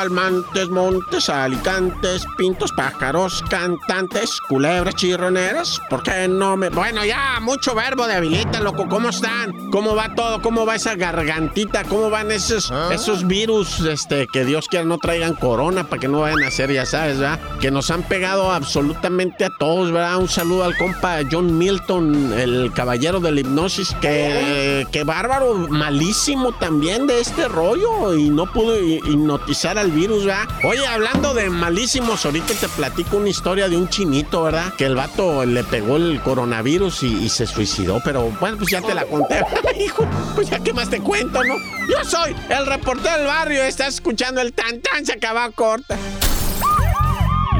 [0.00, 5.78] Almantes, montes, alicantes, pintos, pájaros, cantantes, culebras, chirroneras.
[5.90, 6.70] ¿Por qué no me.?
[6.70, 8.88] Bueno, ya, mucho verbo de habilita, loco.
[8.88, 9.70] ¿Cómo están?
[9.70, 10.40] ¿Cómo va todo?
[10.40, 11.84] ¿Cómo va esa gargantita?
[11.84, 16.20] ¿Cómo van esos, esos virus este, que Dios quiera no traigan corona para que no
[16.20, 17.38] vayan a hacer, ya sabes, ¿verdad?
[17.60, 20.16] Que nos han pegado absolutamente a todos, ¿verdad?
[20.16, 26.52] Un saludo al compa John Milton, el caballero de la hipnosis, que, que bárbaro, malísimo
[26.52, 30.48] también de este rollo y no pudo hipnotizar al virus, ¿verdad?
[30.64, 34.74] Oye, hablando de malísimos, ahorita te platico una historia de un chinito, ¿verdad?
[34.74, 38.94] Que el vato le pegó el coronavirus y, se suicidó, pero bueno, pues ya te
[38.94, 39.44] la conté.
[39.84, 41.54] Hijo, pues ya qué más te cuento, ¿no?
[41.88, 45.96] Yo soy el reportero del barrio, estás escuchando el tan tan, se acaba corta.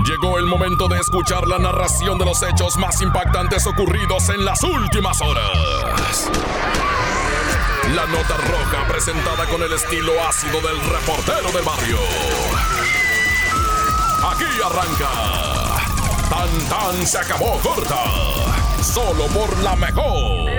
[0.05, 4.63] Llegó el momento de escuchar la narración de los hechos más impactantes ocurridos en las
[4.63, 6.31] últimas horas.
[7.89, 11.99] La nota roja presentada con el estilo ácido del reportero del barrio.
[14.31, 15.09] Aquí arranca.
[16.29, 18.05] Tan tan se acabó corta.
[18.81, 20.51] Solo por la mejor.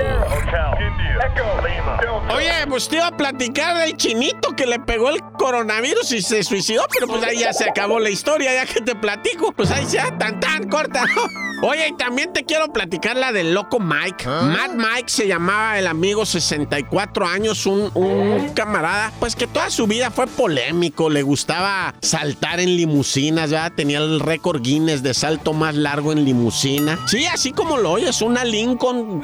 [2.33, 6.43] Oye, pues te iba a platicar del chinito que le pegó el coronavirus y se
[6.43, 9.51] suicidó, pero pues ahí ya se acabó la historia, ya que te platico.
[9.53, 11.05] Pues ahí ya, tan tan corta,
[11.61, 14.25] Oye, y también te quiero platicar la del loco Mike.
[14.25, 14.41] ¿Ah?
[14.41, 19.85] Matt Mike se llamaba el amigo 64 años, un, un, camarada, pues que toda su
[19.85, 23.73] vida fue polémico, le gustaba saltar en limusinas, ¿verdad?
[23.75, 26.97] Tenía el récord Guinness de salto más largo en limusina.
[27.05, 29.21] Sí, así como lo oyes, una Lincoln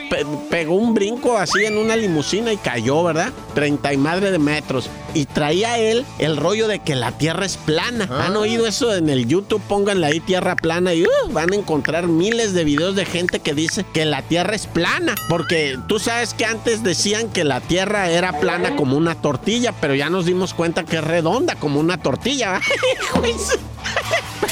[0.49, 3.31] pegó un brinco así en una limusina y cayó, ¿verdad?
[3.55, 4.89] 30 y madre de metros.
[5.17, 8.03] Y traía él el rollo de que la tierra es plana.
[8.03, 8.39] ¿Han ah.
[8.39, 9.63] oído eso en el YouTube?
[9.67, 13.39] Pónganle ahí tierra plana y uh, van a encontrar mil miles de videos de gente
[13.39, 15.15] que dice que la Tierra es plana.
[15.29, 19.95] Porque tú sabes que antes decían que la Tierra era plana como una tortilla, pero
[19.95, 22.59] ya nos dimos cuenta que es redonda como una tortilla.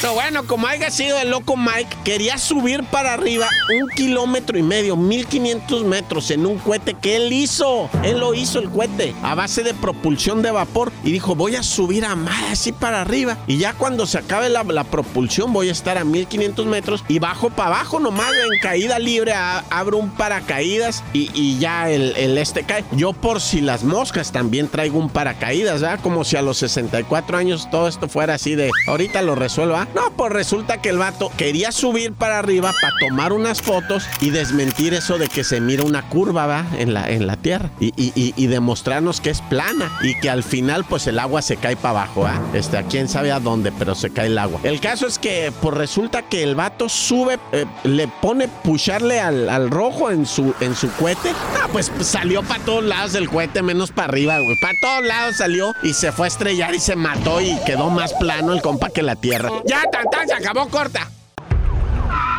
[0.05, 4.61] Pero bueno, como haya sido el loco Mike, quería subir para arriba un kilómetro y
[4.61, 7.89] medio, 1500 metros en un cohete que él hizo.
[8.03, 11.63] Él lo hizo el cohete a base de propulsión de vapor y dijo, voy a
[11.63, 13.39] subir a más así para arriba.
[13.47, 17.49] Y ya cuando se acabe la, propulsión voy a estar a 1500 metros y bajo
[17.49, 22.85] para abajo nomás en caída libre, abro un paracaídas y, ya el, este cae.
[22.91, 25.99] Yo por si las moscas también traigo un paracaídas, ¿verdad?
[26.03, 29.87] Como si a los 64 años todo esto fuera así de, ahorita lo resuelva.
[29.95, 34.29] No, pues resulta que el vato quería subir para arriba para tomar unas fotos y
[34.29, 36.65] desmentir eso de que se mira una curva, ¿va?
[36.77, 37.69] En la, en la tierra.
[37.79, 41.77] Y, y, demostrarnos que es plana y que al final, pues el agua se cae
[41.77, 42.41] para abajo, ¿ah?
[42.53, 44.59] Este, a quién sabe a dónde, pero se cae el agua.
[44.63, 49.71] El caso es que, pues resulta que el vato sube, eh, le pone pucharle al,
[49.71, 51.31] rojo en su, en su cohete.
[51.61, 54.57] Ah, pues salió para todos lados el cohete, menos para arriba, güey.
[54.59, 58.13] Para todos lados salió y se fue a estrellar y se mató y quedó más
[58.13, 59.49] plano el compa que la tierra.
[59.91, 61.07] Tan, tan, se acabó corta.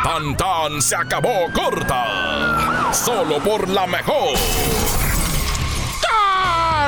[0.02, 2.92] Tan, tan, se acabó corta.
[2.92, 4.36] Solo por la mejor.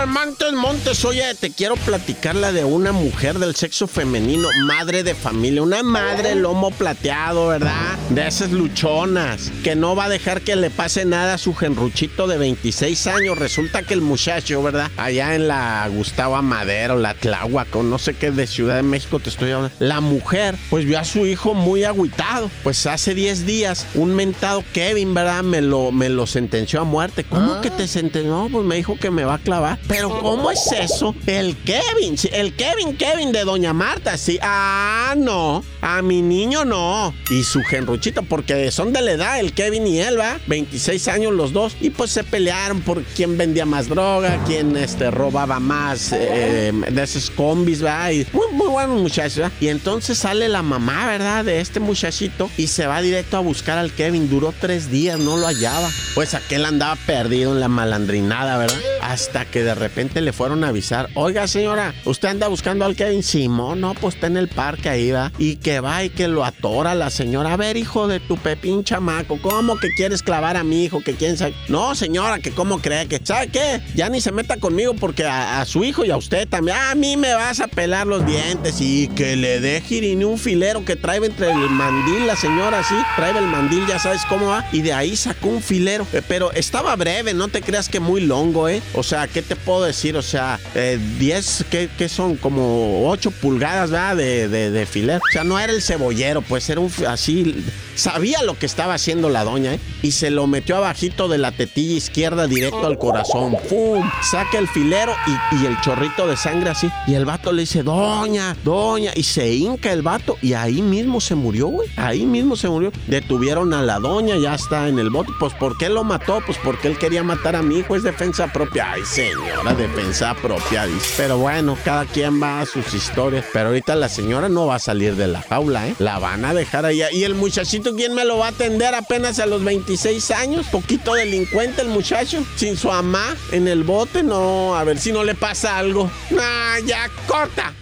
[0.06, 5.14] Montes, Montes, oye, te quiero platicar la de una mujer del sexo femenino, madre de
[5.14, 7.98] familia, una madre lomo plateado, ¿verdad?
[8.10, 12.26] De esas luchonas, que no va a dejar que le pase nada a su genruchito
[12.28, 13.38] de 26 años.
[13.38, 14.91] Resulta que el muchacho, ¿verdad?
[14.97, 19.31] Allá en la Gustavo Madero, la Tláhuac, no sé qué de Ciudad de México te
[19.31, 19.76] estoy hablando.
[19.81, 22.50] La mujer, pues vio a su hijo muy agüitado.
[22.62, 25.42] Pues hace 10 días, un mentado Kevin, ¿verdad?
[25.42, 27.25] Me lo, me lo sentenció a muerte.
[27.25, 27.60] ¿Cómo ah.
[27.60, 28.48] que te sentenció?
[28.50, 29.78] Pues me dijo que me va a clavar.
[29.88, 31.15] Pero ¿cómo es eso?
[31.26, 34.38] El Kevin, el Kevin, Kevin de Doña Marta, sí.
[34.43, 37.15] Ah, no, a mi niño no.
[37.31, 40.38] Y su genruchito, porque son de la edad, el Kevin y él, ¿va?
[40.47, 41.75] 26 años los dos.
[41.81, 47.03] Y pues se pelearon por quién vendía más droga, quién este, robaba más eh, de
[47.03, 48.12] esos combis, ¿va?
[48.12, 49.53] Y muy, muy buenos muchachos, ¿va?
[49.59, 51.47] Y entonces sale la mamá, ¿verdad?
[51.47, 54.29] De este muchachito y se va directo a buscar al Kevin.
[54.29, 55.88] Duró tres días, no lo hallaba.
[56.14, 58.79] Pues aquel andaba perdido en la malandrinada, ¿verdad?
[59.08, 63.22] Hasta que de repente le fueron a avisar, oiga señora, usted anda buscando al Kevin
[63.22, 66.44] Simón, no, pues está en el parque ahí va, y que va y que lo
[66.44, 70.62] atora la señora, a ver hijo de tu pepín chamaco, ¿cómo que quieres clavar a
[70.62, 71.00] mi hijo?
[71.00, 73.81] Que quién sabe, no señora, que cómo cree que, ¿sabe qué?
[73.94, 77.16] Ya ni se meta conmigo porque a, su hijo y a usted también, a mí
[77.16, 81.25] me vas a pelar los dientes y que le dé girini un filero que trae
[81.25, 84.93] entre el mandil la señora, sí, trae el mandil, ya sabes cómo va, y de
[84.93, 88.82] ahí sacó un filero, eh, pero estaba breve, no te creas que muy longo, ¿eh?
[88.98, 90.16] O sea, ¿qué te puedo decir?
[90.16, 92.34] O sea, 10, eh, ¿qué, son?
[92.34, 94.16] Como 8 pulgadas, ¿verdad?
[94.16, 95.18] De, de, de filet.
[95.18, 97.64] O sea, no era el cebollero, pues era un así.
[97.94, 99.80] Sabía lo que estaba haciendo la doña, ¿eh?
[100.02, 103.56] Y se lo metió abajito de la tetilla izquierda directo al corazón.
[103.68, 104.08] ¡Pum!
[104.22, 106.90] Saca el filero y, y el chorrito de sangre así.
[107.06, 109.12] Y el vato le dice, doña, doña.
[109.14, 111.88] Y se hinca el vato y ahí mismo se murió, güey.
[111.96, 112.92] Ahí mismo se murió.
[113.06, 115.32] Detuvieron a la doña, ya está en el bote.
[115.38, 116.40] Pues, ¿por qué lo mató?
[116.44, 117.94] Pues porque él quería matar a mi hijo.
[117.94, 118.88] Es defensa propia.
[118.90, 121.12] Ay, señora, defensa propia, dice.
[121.19, 123.44] Pero bueno, cada quien va a sus historias.
[123.52, 125.94] Pero ahorita la señora no va a salir de la jaula, ¿eh?
[125.99, 127.12] La van a dejar allá.
[127.12, 130.67] Y el muchachito, ¿quién me lo va a atender apenas a los 26 años?
[130.69, 132.43] Poquito delincuente el muchacho.
[132.56, 134.23] Sin su mamá en el bote.
[134.23, 136.11] No, a ver si no le pasa algo.
[136.41, 137.75] Ah, ya, corta.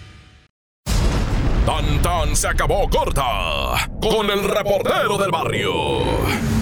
[1.65, 6.56] Tan tan se acabó corta con el reportero del barrio.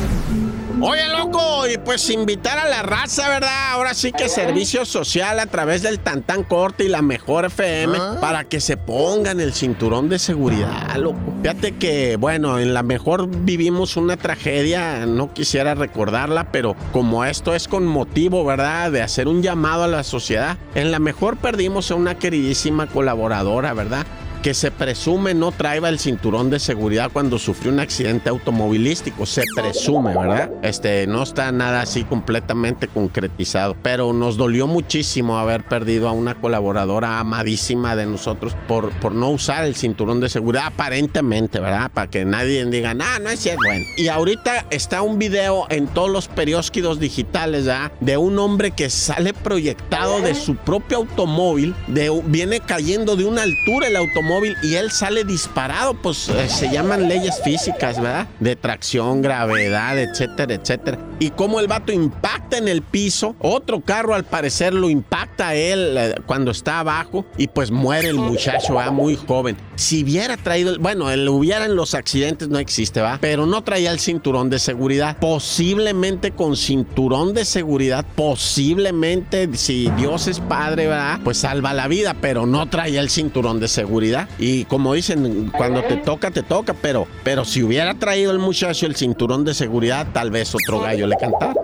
[0.81, 3.73] Oye, loco, y pues invitar a la raza, ¿verdad?
[3.73, 8.19] Ahora sí que servicio social a través del Tantán Corte y la Mejor FM ah.
[8.21, 11.19] para que se pongan el cinturón de seguridad, loco.
[11.43, 17.55] Fíjate que, bueno, en la Mejor vivimos una tragedia, no quisiera recordarla, pero como esto
[17.55, 18.91] es con motivo, ¿verdad?
[18.91, 23.75] De hacer un llamado a la sociedad, en la Mejor perdimos a una queridísima colaboradora,
[23.75, 24.07] ¿verdad?
[24.45, 29.25] Que se presume no traía el cinturón de seguridad cuando sufrió un accidente automovilístico.
[29.25, 30.51] Se presume, ¿verdad?
[30.61, 36.35] Este, no está nada así completamente concretizado, pero nos dolió muchísimo haber perdido a una
[36.35, 41.91] colaboradora amadísima de nosotros por, por no usar el cinturón de seguridad, aparentemente, ¿verdad?
[41.91, 43.63] Para que nadie diga, ah, no es cierto.
[43.65, 47.93] Bueno, y ahorita está un video en todos los periódicos digitales, ¿verdad?
[48.01, 53.43] De un hombre que sale proyectado de su propio automóvil, de, viene cayendo de una
[53.43, 58.27] altura el automóvil y él sale disparado, pues eh, se llaman leyes físicas, ¿verdad?
[58.41, 60.99] De tracción, gravedad, etcétera, etcétera.
[61.19, 65.55] Y como el vato impacta en el piso, otro carro al parecer lo impacta a
[65.55, 68.91] él eh, cuando está abajo y pues muere el muchacho, ¿va?
[68.91, 69.57] Muy joven.
[69.77, 73.19] Si hubiera traído, bueno, el hubiera en los accidentes no existe, ¿va?
[73.21, 75.17] Pero no traía el cinturón de seguridad.
[75.19, 81.21] Posiblemente con cinturón de seguridad, posiblemente, si Dios es padre, ¿verdad?
[81.23, 84.24] Pues salva la vida, pero no traía el cinturón de seguridad.
[84.39, 88.87] Y como dicen, cuando te toca, te toca, pero, pero si hubiera traído el muchacho
[88.87, 91.55] el cinturón de seguridad, tal vez otro gallo le cantara.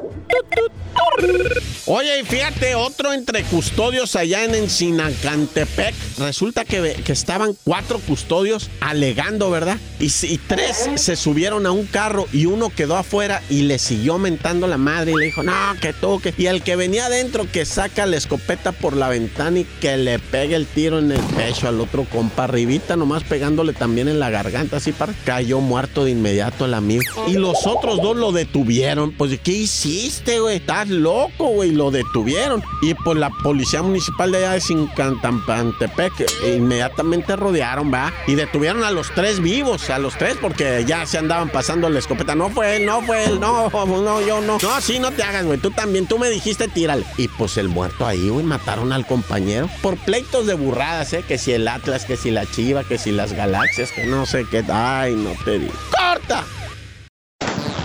[1.92, 5.92] Oye, y fíjate, otro entre custodios allá en Encinacantepec.
[6.19, 9.76] Resulta que, que estaban cuatro custodios alegando, ¿verdad?
[9.98, 14.19] Y, y, tres se subieron a un carro y uno quedó afuera y le siguió
[14.19, 16.32] mentando la madre y le dijo, no, que toque.
[16.38, 20.20] Y el que venía adentro que saca la escopeta por la ventana y que le
[20.20, 24.31] pegue el tiro en el pecho al otro compa arribita, nomás pegándole también en la
[24.31, 25.12] garganta, así para.
[25.25, 27.02] Cayó muerto de inmediato el amigo.
[27.26, 29.10] Y los otros dos lo detuvieron.
[29.10, 30.58] Pues, ¿qué hiciste, güey?
[30.58, 31.80] Estás loco, güey.
[31.81, 32.62] Lo detuvieron.
[32.82, 36.12] Y pues la policía municipal de allá de Sincantampantepec
[36.55, 38.12] inmediatamente rodearon, ¿va?
[38.27, 41.99] Y detuvieron a los tres vivos, a los tres, porque ya se andaban pasando la
[41.99, 42.35] escopeta.
[42.35, 44.59] No fue él, no fue él, no, no, yo no.
[44.61, 45.59] No, sí, no te hagas, güey.
[45.59, 47.06] Tú también, tú me dijiste tírale.
[47.17, 51.25] Y pues el muerto ahí, güey, mataron al compañero por pleitos de burradas, ¿eh?
[51.26, 54.44] Que si el Atlas, que si la Chiva, que si las galaxias, que no sé
[54.50, 54.62] qué.
[54.69, 55.73] Ay, no te digo.
[55.91, 56.44] ¡Corta!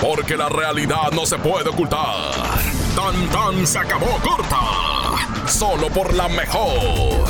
[0.01, 2.44] Porque la realidad no se puede ocultar.
[2.95, 4.59] Tan tan se acabó corta.
[5.47, 7.25] Solo por la mejor.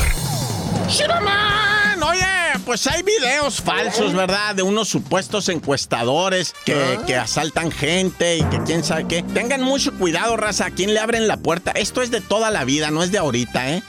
[0.88, 2.04] ¡Shiraman!
[2.04, 4.56] Oye pues hay videos falsos, ¿verdad?
[4.56, 9.24] De unos supuestos encuestadores que, que, asaltan gente y que quién sabe qué.
[9.24, 11.72] Tengan mucho cuidado, raza, a quién le abren la puerta.
[11.72, 13.84] Esto es de toda la vida, no es de ahorita, ¿eh?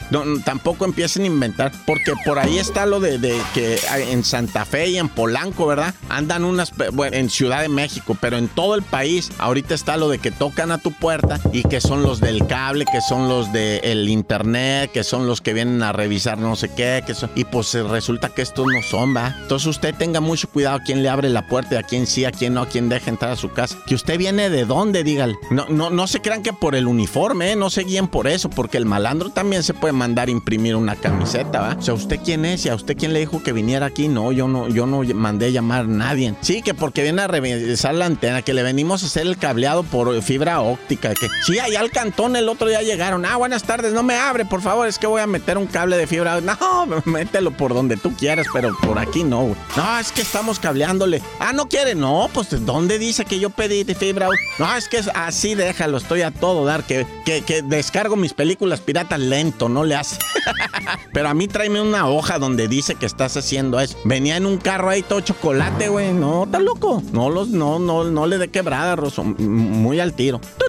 [0.45, 3.79] tampoco empiecen a inventar, porque por ahí está lo de, de, que
[4.11, 5.95] en Santa Fe y en Polanco, ¿verdad?
[6.09, 10.09] Andan unas, bueno, en Ciudad de México, pero en todo el país, ahorita está lo
[10.09, 13.53] de que tocan a tu puerta y que son los del cable, que son los
[13.53, 17.45] del internet, que son los que vienen a revisar no sé qué, que son, y
[17.45, 19.35] pues resulta que esto no son, ¿va?
[19.43, 22.33] Entonces usted tenga mucho cuidado a quién le abre la puerta, a quién sí, a
[22.33, 23.77] quién no, a quién deja entrar a su casa.
[23.87, 25.37] Que usted viene de dónde, dígale.
[25.51, 27.57] No, no, no se crean que por el uniforme, ¿eh?
[27.57, 31.61] no se guíen por eso, porque el malandro también se puede mandar imprimir una camiseta,
[31.61, 31.77] ¿va?
[31.79, 32.65] O sea, ¿usted quién es?
[32.67, 34.09] ¿Y a usted quién le dijo que viniera aquí?
[34.09, 36.35] No, yo no, yo no mandé llamar a nadie.
[36.41, 39.83] Sí, que porque viene a revisar la antena, que le venimos a hacer el cableado
[39.83, 41.15] por fibra óptica.
[41.15, 43.25] Que sí, allá al cantón el otro día llegaron.
[43.25, 45.97] Ah, buenas tardes, no me abre, por favor, es que voy a meter un cable
[45.97, 46.41] de fibra.
[46.41, 46.57] No,
[47.05, 49.57] mételo por donde tú quieras, pero por aquí no, güey.
[49.77, 51.23] No, es que estamos cableándole.
[51.39, 51.95] Ah, ¿no quiere?
[51.95, 54.29] No, pues ¿dónde dice que yo pedí de fibra?
[54.59, 58.81] No, es que es así déjalo, estoy a todo dar, que, que, descargo mis películas
[58.81, 60.19] piratas lento, no le hace.
[61.13, 63.97] Pero a mí tráeme una hoja donde dice que estás haciendo eso.
[64.05, 66.13] Venía en un carro ahí todo chocolate, güey.
[66.13, 67.03] No, está loco.
[67.13, 69.25] No los, no, no, no le dé quebrada, Rosso.
[69.25, 70.41] Muy al tiro.
[70.59, 70.69] ¡Tut,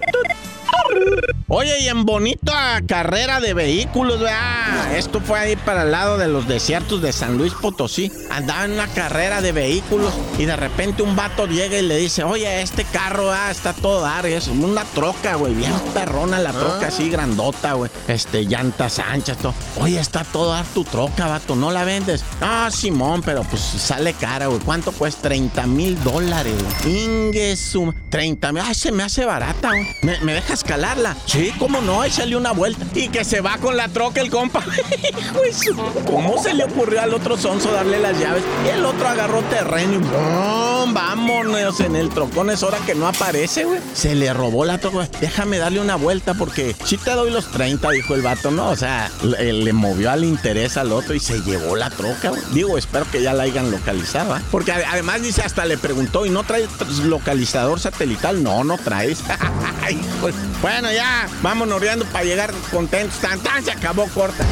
[1.50, 4.94] Oye, y en bonita carrera de vehículos, ¿verdad?
[4.94, 8.12] Esto fue ahí para el lado de los desiertos de San Luis Potosí.
[8.28, 12.22] Andaba en una carrera de vehículos y de repente un vato llega y le dice,
[12.22, 16.88] oye, este carro ah, está todo dar, es una troca, güey, bien perrona la troca,
[16.88, 17.90] así grandota, güey.
[18.08, 19.54] Este, llantas anchas, todo.
[19.80, 22.26] Oye, está todo dar tu troca, vato, ¿no la vendes?
[22.42, 24.60] Ah, Simón, pero pues sale cara, güey.
[24.60, 25.28] ¿Cuánto cuesta?
[25.28, 26.52] 30 mil dólares,
[26.84, 27.04] güey.
[27.04, 27.94] Ingesum.
[28.10, 28.62] 30 mil.
[28.66, 29.86] Ay, se me hace barata, güey.
[30.02, 31.16] ¿Me, ¿Me dejas calarla?
[31.24, 32.84] Sí, cómo no, échale una vuelta.
[32.94, 34.62] Y que se va con la troca el compa.
[36.06, 38.42] ¿Cómo se le ocurrió al otro sonso darle las llaves?
[38.64, 40.94] Y el otro agarró terreno y ¡bum!
[40.94, 42.50] vámonos en el trocón.
[42.50, 43.80] Es hora que no aparece, güey.
[43.94, 45.08] Se le robó la troca.
[45.20, 48.68] Déjame darle una vuelta porque si te doy los 30, dijo el vato, ¿no?
[48.70, 52.42] O sea, le, movió al interés al otro y se llevó la troca, güey.
[52.52, 54.42] Digo, espero que ya la hayan localizado, ¿ah?
[54.50, 56.66] Porque ade- además dice, hasta le preguntó, ¿y no trae
[57.04, 58.42] localizador satelital?
[58.42, 59.18] No, no traes.
[60.60, 63.18] Bueno, ya, vamos noreando para llegar contentos.
[63.20, 64.44] Tan, tan, se acabó corta.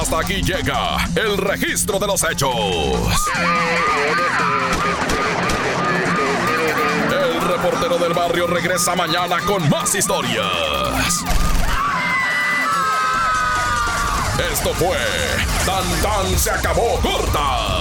[0.00, 2.54] Hasta aquí llega el registro de los hechos.
[7.10, 11.24] El reportero del barrio regresa mañana con más historias.
[14.52, 14.96] Esto fue
[15.66, 17.79] Tan Tan se acabó corta